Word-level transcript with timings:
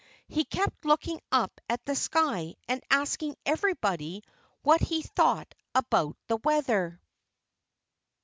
He 0.27 0.45
kept 0.45 0.83
looking 0.83 1.21
up 1.31 1.61
at 1.69 1.85
the 1.85 1.95
sky 1.95 2.55
and 2.67 2.81
asking 2.89 3.35
everybody 3.45 4.23
what 4.63 4.81
he 4.81 5.03
thought 5.03 5.53
about 5.75 6.17
the 6.25 6.37
weather. 6.37 6.99